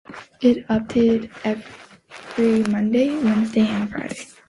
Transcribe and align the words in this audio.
It 0.41 0.67
updates 0.67 1.29
every 1.43 2.63
Monday, 2.71 3.11
Wednesday, 3.23 3.67
and 3.67 3.87
Friday. 3.87 4.17